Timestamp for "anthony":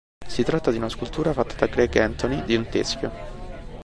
1.97-2.43